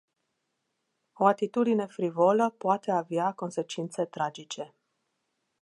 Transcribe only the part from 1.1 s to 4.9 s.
O atitudine frivolă poate avea consecințe tragice.